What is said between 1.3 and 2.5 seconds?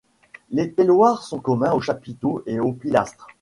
communs aux chapiteaux